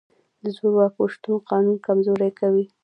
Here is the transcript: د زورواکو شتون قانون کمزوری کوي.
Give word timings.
د 0.41 0.43
زورواکو 0.57 1.03
شتون 1.13 1.37
قانون 1.49 1.77
کمزوری 1.85 2.31
کوي. 2.39 2.65